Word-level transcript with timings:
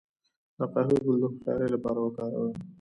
د 0.57 0.59
قهوې 0.73 0.97
ګل 1.05 1.17
د 1.21 1.23
هوښیارۍ 1.31 1.67
لپاره 1.75 1.99
وکاروئ 2.01 2.51